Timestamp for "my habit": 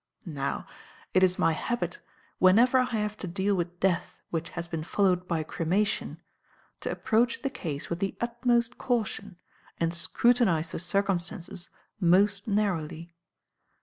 1.37-1.99